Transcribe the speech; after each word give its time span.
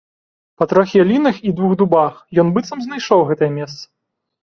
Па 0.61 0.67
трох 0.71 0.93
ялінах 1.01 1.43
і 1.49 1.53
двух 1.61 1.77
дубах 1.83 2.19
ён 2.47 2.53
быццам 2.59 2.85
знайшоў 2.89 3.27
гэтае 3.33 3.55
месца. 3.63 3.83